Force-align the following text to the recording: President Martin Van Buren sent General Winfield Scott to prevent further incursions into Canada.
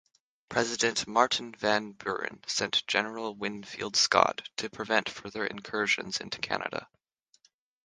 President 0.49 1.05
Martin 1.07 1.53
Van 1.53 1.91
Buren 1.91 2.41
sent 2.47 2.87
General 2.87 3.35
Winfield 3.35 3.95
Scott 3.95 4.49
to 4.57 4.67
prevent 4.67 5.07
further 5.07 5.45
incursions 5.45 6.17
into 6.17 6.39
Canada. 6.39 6.87